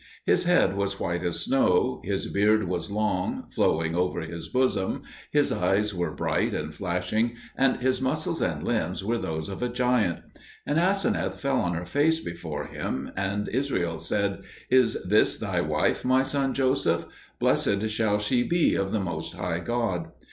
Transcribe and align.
His 0.25 0.45
head 0.45 0.75
was 0.75 0.99
white 0.99 1.21
as 1.21 1.41
snow, 1.41 2.01
his 2.03 2.25
beard 2.25 2.63
was 2.63 2.89
long, 2.89 3.45
flowing 3.53 3.93
over 3.95 4.21
his 4.21 4.47
bosom, 4.47 5.03
his 5.29 5.51
eyes 5.51 5.93
were 5.93 6.09
bright 6.09 6.55
and 6.55 6.73
flashing, 6.73 7.35
and 7.55 7.77
his 7.83 8.01
muscles 8.01 8.41
and 8.41 8.63
limbs 8.63 9.03
were 9.03 9.19
those 9.19 9.47
of 9.47 9.61
a 9.61 9.69
giant. 9.69 10.21
And 10.65 10.79
Aseneth 10.79 11.39
fell 11.39 11.57
on 11.61 11.75
her 11.75 11.85
face 11.85 12.19
before 12.19 12.65
him; 12.65 13.11
and 13.15 13.47
Israel 13.49 13.99
said, 13.99 14.41
"Is 14.71 14.97
this 15.05 15.37
thy 15.37 15.61
wife, 15.61 16.03
my 16.03 16.23
son 16.23 16.55
Joseph? 16.55 17.05
Blessed 17.37 17.87
shall 17.91 18.17
she 18.17 18.41
be 18.41 18.73
of 18.73 18.91
the 18.91 18.99
Most 18.99 19.35
High 19.35 19.59
God." 19.59 20.07